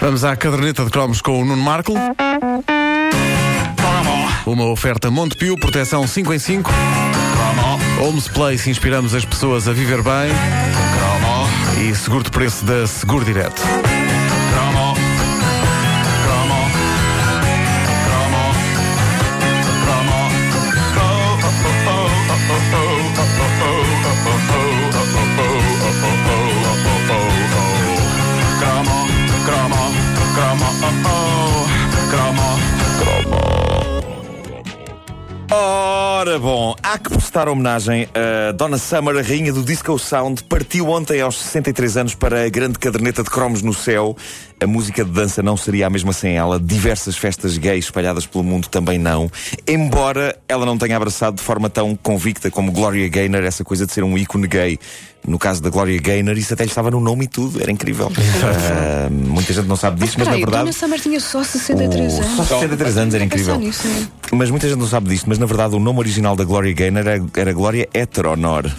[0.00, 1.92] Vamos à caderneta de cromos com o Nuno Marco.
[4.46, 6.70] Uma oferta Montepio, proteção 5 em 5.
[8.00, 10.30] Homes Place, inspiramos as pessoas a viver bem.
[11.86, 13.60] E seguro de preço da Seguro Direto.
[36.30, 40.88] Ora bom, há que prestar homenagem a dona Summer, a rainha do Disco Sound, partiu
[40.88, 44.16] ontem aos 63 anos para a grande caderneta de cromos no céu.
[44.60, 48.44] A música de dança não seria a mesma sem ela, diversas festas gays espalhadas pelo
[48.44, 49.28] mundo também não,
[49.66, 53.92] embora ela não tenha abraçado de forma tão convicta como Gloria Gaynor essa coisa de
[53.92, 54.78] ser um ícone gay.
[55.26, 58.06] No caso da Gloria Gaynor, isso até lhe estava no nome e tudo, era incrível.
[58.08, 60.78] uh, muita gente não sabe disso, mas, mas peraí, na então verdade.
[60.78, 62.22] Dona Summer tinha só 63 o...
[62.22, 62.36] anos.
[62.36, 63.58] Só 63 anos, era incrível.
[63.58, 63.86] Nisso.
[63.86, 64.06] Né?
[64.32, 67.06] Mas muita gente não sabe disto, mas na verdade o nome original da Gloria Gaynor
[67.06, 68.70] era, era Gloria Heteronor.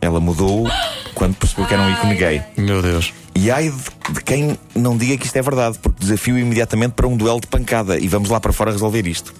[0.00, 0.66] Ela mudou
[1.14, 2.42] quando percebeu que era um ícone gay.
[2.56, 3.12] Meu Deus.
[3.34, 3.72] E ai
[4.10, 7.46] de quem não diga que isto é verdade, porque desafio imediatamente para um duelo de
[7.46, 9.34] pancada e vamos lá para fora resolver isto.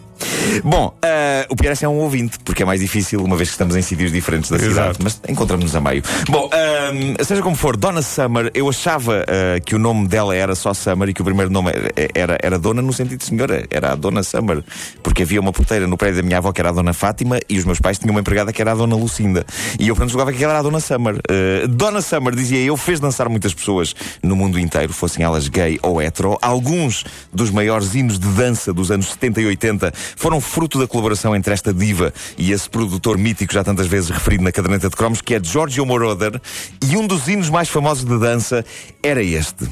[0.64, 3.76] Bom, uh, o pior é um ouvinte, porque é mais difícil, uma vez que estamos
[3.76, 4.70] em sítios diferentes da Exato.
[4.70, 6.02] cidade, mas encontramos-nos a meio.
[6.28, 10.54] Bom, eh, seja como for, Donna Summer, eu achava uh, que o nome dela era
[10.54, 11.70] só Summer e que o primeiro nome
[12.14, 14.62] era, era Dona no sentido de senhora, era a Dona Summer,
[15.02, 17.58] porque havia uma porteira no prédio da minha avó que era a Dona Fátima e
[17.58, 19.44] os meus pais tinham uma empregada que era a Dona Lucinda.
[19.78, 21.16] E eu, portanto, julgava que era a Dona Summer.
[21.16, 25.78] Uh, Dona Summer, dizia eu, fez dançar muitas pessoas no mundo inteiro, fossem elas gay
[25.82, 26.36] ou hetero.
[26.42, 30.86] Alguns dos maiores hinos de dança dos anos 70 e 80 foram foram fruto da
[30.86, 34.94] colaboração entre esta diva e esse produtor mítico já tantas vezes referido na caderneta de
[34.94, 36.38] cromos, que é Giorgio Moroder,
[36.86, 38.62] e um dos hinos mais famosos de dança
[39.02, 39.66] era este.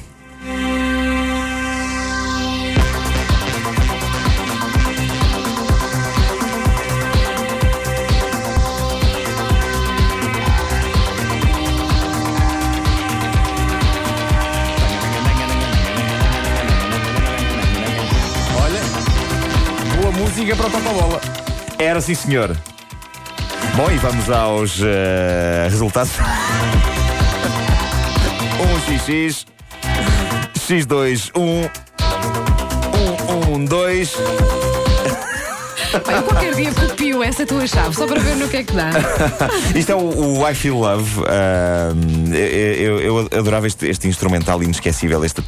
[20.47, 21.21] liga para o toca-bola.
[21.77, 22.55] Era sim, senhor.
[23.75, 24.85] Bom, e vamos aos uh,
[25.69, 26.13] resultados.
[28.87, 29.45] 1xx,
[30.57, 31.69] x2, 1,
[33.51, 34.13] 1, 1, 2.
[36.03, 38.73] Pá, eu qualquer dia copio essa tua chave, só para ver no que é que
[38.73, 38.89] dá.
[39.75, 41.21] Isto é o, o I Feel Love.
[41.21, 45.41] Uh, eu, eu, adorava este, este instrumental inesquecível, este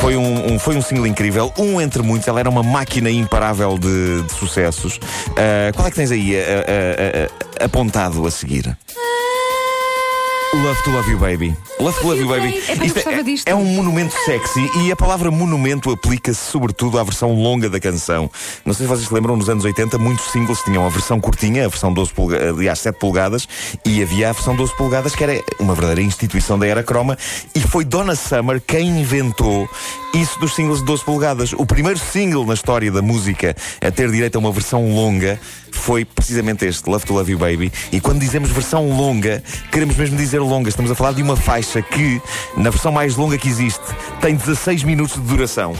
[0.00, 3.78] foi um, um, foi um single incrível, um entre muitos, ela era uma máquina imparável
[3.78, 4.96] de, de sucessos.
[4.96, 8.76] Uh, qual é que tens aí uh, apontado a seguir?
[10.62, 11.56] Love to Love You Baby.
[11.78, 12.62] Love to Love You Baby.
[12.68, 13.46] Eu Isto é, disto.
[13.46, 18.28] é um monumento sexy e a palavra monumento aplica-se sobretudo à versão longa da canção.
[18.64, 21.64] Não sei se vocês se lembram, nos anos 80, muitos singles tinham a versão curtinha,
[21.64, 23.48] a versão 12 polegadas, aliás, 7 polegadas,
[23.84, 27.16] e havia a versão 12 polegadas que era uma verdadeira instituição da era croma
[27.54, 29.68] e foi Donna Summer quem inventou
[30.12, 31.52] isso dos singles de 12 polegadas.
[31.52, 35.38] O primeiro single na história da música a ter direito a uma versão longa
[35.72, 37.72] foi precisamente este, Love to Love You Baby.
[37.92, 40.68] E quando dizemos versão longa, queremos mesmo dizer longa.
[40.68, 42.20] Estamos a falar de uma faixa que,
[42.56, 43.84] na versão mais longa que existe,
[44.20, 45.74] tem 16 minutos de duração.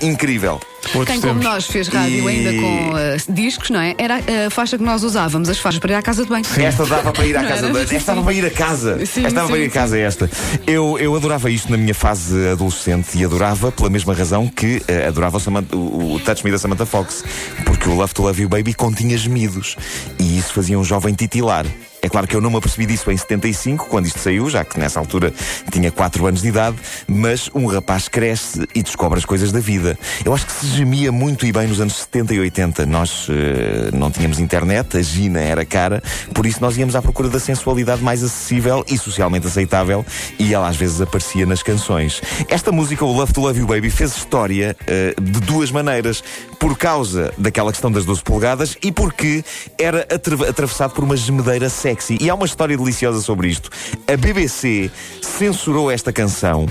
[0.00, 0.60] Incrível.
[0.94, 1.44] Outros Quem, como tempos.
[1.44, 3.94] nós, fez rádio E- ainda com eh, discos, não é?
[3.96, 6.44] Era a faixa que nós usávamos, as faixas para ir à casa de banho.
[6.56, 7.66] Esta dava para ir à Não casa.
[7.68, 7.84] era?
[7.86, 9.06] de- Esta dava para ir a casa.
[9.06, 10.30] Sim, esta dava para ir a sim, casa, esta.
[10.66, 15.06] Eu, eu adorava isto na minha fase adolescente e adorava pela mesma razão que eh,
[15.06, 17.24] adorava o, Samantha- o, o Touch Me da Samantha Fox.
[17.64, 19.76] Porque o Love to Love You Baby continha gemidos.
[20.18, 21.64] E isso fazia um jovem titilar.
[22.04, 24.76] É claro que eu não me apercebi disso em 75, quando isto saiu, já que
[24.76, 25.32] nessa altura
[25.70, 26.76] tinha 4 anos de idade,
[27.06, 29.96] mas um rapaz cresce e descobre as coisas da vida.
[30.24, 32.86] Eu acho que se gemia muito e bem nos anos 70 e 80.
[32.86, 36.02] Nós eh, não tínhamos internet, a Gina era cara,
[36.34, 40.04] por isso nós íamos à procura da sensualidade mais acessível e socialmente aceitável
[40.40, 42.20] e ela às vezes aparecia nas canções.
[42.48, 46.24] Esta música, o Love to Love You Baby, fez história eh, de duas maneiras.
[46.62, 49.44] Por causa daquela questão das 12 polegadas e porque
[49.76, 52.16] era atra- atravessado por uma gemedeira sexy.
[52.20, 53.68] E há uma história deliciosa sobre isto.
[54.06, 54.88] A BBC
[55.20, 56.68] censurou esta canção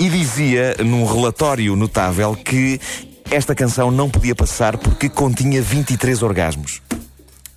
[0.00, 2.80] e dizia num relatório notável que
[3.30, 6.80] esta canção não podia passar porque continha 23 orgasmos.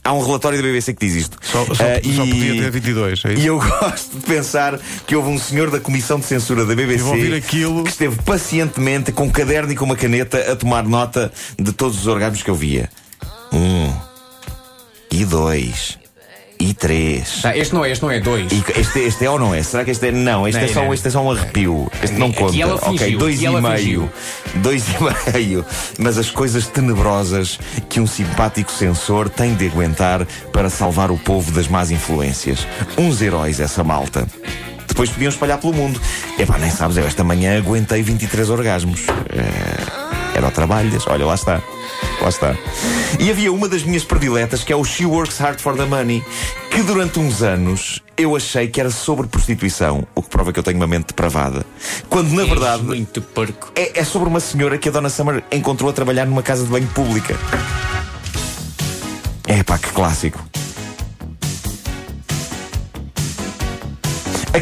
[0.07, 1.37] Há um relatório da BBC que diz isto.
[1.41, 3.41] Só, só, Ah, só podia ter 22, é isso?
[3.41, 7.03] e eu gosto de pensar que houve um senhor da Comissão de Censura da BBC
[7.17, 7.83] E aquilo.
[7.83, 11.97] que esteve pacientemente com um caderno e com uma caneta a tomar nota de todos
[11.99, 12.89] os orgasmos que eu via.
[13.51, 13.93] Um.
[15.11, 15.97] E dois.
[16.59, 17.41] E três.
[17.43, 18.51] Ah, este não é, este não é dois.
[18.51, 19.61] E este, este é ou não é?
[19.63, 20.11] Será que este é?
[20.11, 20.93] Não, este, Não, é, só, não.
[20.93, 21.91] este é só um arrepio.
[22.03, 22.57] Este não conta.
[22.59, 23.77] ela ok, fingiu, dois aqui e ela meio.
[23.77, 24.09] fingiu.
[24.55, 25.65] Dois e meio.
[25.99, 27.59] Mas as coisas tenebrosas
[27.89, 32.65] que um simpático censor tem de aguentar para salvar o povo das más influências.
[32.97, 34.25] Uns heróis, essa malta.
[34.87, 36.01] Depois podiam espalhar pelo mundo.
[36.39, 39.01] Epá, nem sabes, eu esta manhã aguentei 23 orgasmos.
[39.29, 40.06] Eh,
[40.89, 41.09] desse.
[41.09, 41.61] Olha, lá está.
[42.21, 42.55] Lá está.
[43.19, 46.23] E havia uma das minhas prediletas que é o She Works Hard for the Money,
[46.69, 50.63] que durante uns anos eu achei que era sobre prostituição, o que prova que eu
[50.63, 51.65] tenho uma mente depravada.
[52.09, 53.71] Quando na És verdade muito porco.
[53.75, 56.69] é, é sobre uma senhora que a Dona Summer encontrou a trabalhar numa casa de
[56.69, 57.35] banho pública.
[59.47, 60.43] É pá, que clássico.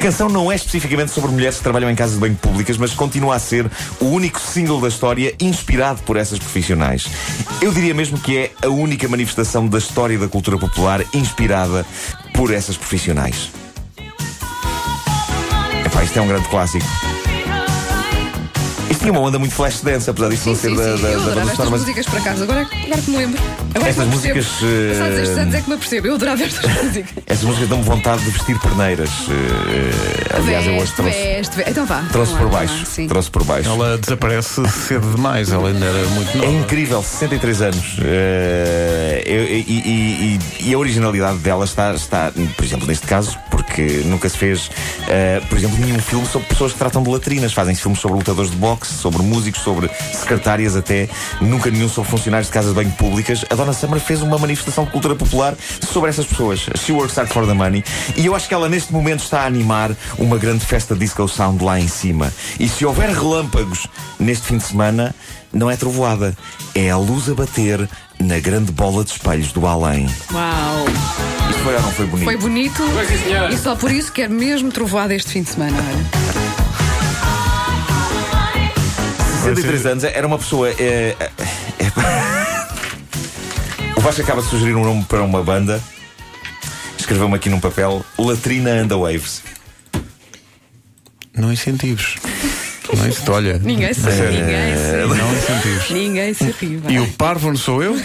[0.06, 3.38] Canção não é especificamente sobre mulheres que trabalham em casas de banho públicas, mas continua
[3.38, 3.66] a ser
[4.00, 7.08] o único single da história inspirado por essas profissionais.
[7.60, 11.84] Eu diria mesmo que é a única manifestação da história da cultura popular inspirada
[12.36, 13.50] por essas profissionais.
[15.84, 16.86] Epá, isto é um grande clássico.
[19.06, 21.04] Tinha uma onda muito flash dance, apesar disto não ser sim, da, sim.
[21.04, 22.44] da, eu da adorava banda estas sonora, mas músicas por acaso.
[22.44, 23.42] Agora, agora que me lembro.
[23.76, 26.08] Agora Estas que me músicas, eh, Passados estes anos é que me apercebo.
[26.08, 27.24] Eu adorava estas músicas.
[27.28, 29.10] essas músicas dão-me vontade de vestir perneiras.
[29.30, 31.72] Eh, aliás, eu hoje Veste, trouxe, veste, veste.
[31.72, 32.04] Então vá.
[32.12, 32.80] trouxe vamos por lá, baixo.
[32.80, 33.08] lá, sim.
[33.08, 33.70] Trouxe por baixo.
[33.70, 36.52] Ela desaparece cedo demais, ela ainda era muito É nova.
[36.52, 37.98] incrível, 63 anos.
[38.02, 43.38] Eh, eu- e, e- e- e a originalidade dela está, está, por exemplo, neste caso,
[43.52, 44.72] porque nunca se fez,
[45.08, 47.54] eh, por exemplo, nenhum filme sobre pessoas que tratam de latrinas.
[47.54, 51.10] Fazem-se filmes sobre lutadores de boxe, sobre músicos, sobre secretárias até.
[51.42, 53.46] Nunca nenhum sobre funcionários de casas de banho públicas.
[53.50, 55.56] A Donna Summer fez uma manifestação de cultura popular
[55.92, 56.68] sobre essas pessoas.
[56.78, 57.84] She works hard for the money.
[58.16, 61.64] E eu acho que ela neste momento está a animar uma grande festa disco sound
[61.64, 62.32] lá em cima.
[62.60, 63.88] E se houver relâmpagos
[64.20, 65.14] neste fim de semana,
[65.52, 66.36] não é trovoada.
[66.74, 67.88] É a luz a bater
[68.20, 70.08] na grande bola de espelhos do além.
[70.32, 70.86] Uau.
[71.50, 72.26] Isto foi ou não foi bonito?
[72.26, 72.84] Foi bonito.
[72.84, 73.54] Foi.
[73.54, 75.78] E só por isso quero mesmo trovoada este fim de semana.
[75.78, 76.25] Olha.
[79.46, 80.70] 63 anos, era uma pessoa.
[80.70, 81.32] é, é,
[81.80, 81.92] é-
[83.98, 85.82] o Vasco acaba de sugerir um nome para uma banda.
[86.98, 89.44] Escreveu-me aqui num papel: Latrina and the Waves.
[91.38, 92.16] Não incentivos.
[92.94, 93.28] Não incent...
[93.30, 93.60] Olha.
[93.60, 95.90] Ninguém se ninguém se Não incentivos.
[95.92, 96.78] Ninguém se ri.
[96.78, 96.94] vai.
[96.94, 97.96] E o parvo não sou eu?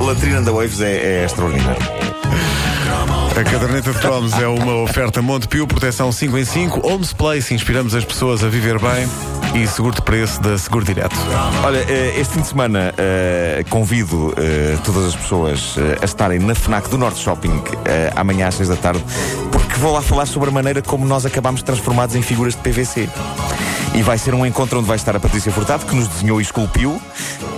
[0.00, 2.07] Latrina and the Waves é, é extraordinário.
[3.38, 7.94] A caderneta de cromos é uma oferta Montepio, proteção 5 em 5, Homes Place, inspiramos
[7.94, 9.08] as pessoas a viver bem
[9.54, 11.14] e seguro de preço da Seguro Direto.
[11.62, 16.52] Olha, eh, este fim de semana eh, convido eh, todas as pessoas a estarem na
[16.52, 17.62] FNAC do Norte Shopping
[18.16, 19.04] amanhã às 6 da tarde,
[19.52, 23.08] porque vou lá falar sobre a maneira como nós acabámos transformados em figuras de PVC.
[23.94, 26.42] E vai ser um encontro onde vai estar a Patrícia Furtado, que nos desenhou e
[26.42, 27.00] esculpiu,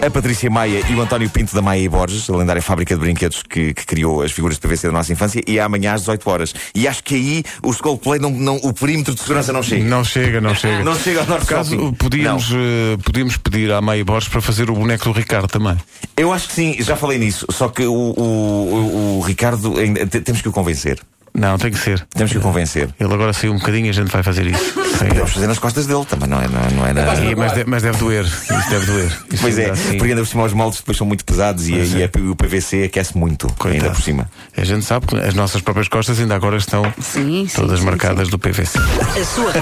[0.02, 3.00] a Patrícia Maia e o António Pinto da Maia e Borges, a lendária fábrica de
[3.00, 6.00] brinquedos que, que criou as figuras de PVC da nossa infância, e é amanhã às
[6.02, 6.54] 18 horas.
[6.74, 9.84] E acho que aí os Coldplay, não, não, o perímetro de segurança não chega.
[9.84, 10.82] Não chega, não chega.
[10.82, 11.92] Não chega ao acaso, Shopping.
[11.94, 15.76] podíamos, eh, podíamos pedir à Maia Borges para fazer o boneco do Ricardo também.
[16.16, 17.46] Eu acho que sim, já falei nisso.
[17.50, 20.98] Só que o, o, o- o Ricardo, ainda- te- temos que o convencer.
[21.32, 22.00] Não, tem que ser.
[22.14, 22.88] Temos que o convencer.
[22.98, 24.74] Ele agora saiu um bocadinho e a gente vai fazer isso.
[24.98, 26.46] Podemos fazer nas costas dele também, não é?
[26.48, 27.14] Não, não era.
[27.24, 28.24] E- mas, de- mas deve doer.
[28.24, 29.06] Isso deve doer.
[29.32, 31.72] Isso Pois é, assim, porque ainda por cima os moldes depois são muito pesados e,
[31.74, 32.10] e é.
[32.30, 33.84] o PVC aquece muito, coitado.
[33.84, 34.30] ainda por cima.
[34.56, 37.86] A gente sabe que as nossas próprias costas ainda agora estão Sim, sim, todas sim,
[37.86, 38.78] marcadas do PVC.
[38.78, 39.52] A sua